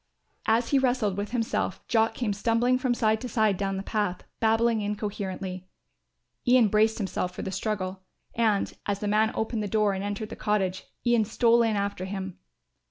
As 0.47 0.69
he 0.69 0.79
wrestled 0.79 1.15
with 1.15 1.29
himself 1.29 1.87
Jock 1.87 2.15
came 2.15 2.33
stumbling 2.33 2.79
from 2.79 2.95
side 2.95 3.21
to 3.21 3.29
side 3.29 3.55
down 3.55 3.77
the 3.77 3.83
path, 3.83 4.23
babbling 4.39 4.81
incoherently. 4.81 5.67
Ian 6.47 6.69
braced 6.69 6.97
himself 6.97 7.35
for 7.35 7.43
the 7.43 7.51
struggle 7.51 8.01
and, 8.33 8.73
as 8.87 8.97
the 8.97 9.07
man 9.07 9.31
opened 9.35 9.61
the 9.61 9.67
door 9.67 9.93
and 9.93 10.03
entered 10.03 10.29
the 10.29 10.35
cottage, 10.35 10.85
Ian 11.05 11.23
stole 11.23 11.61
in 11.61 11.75
after 11.75 12.05
him. 12.05 12.39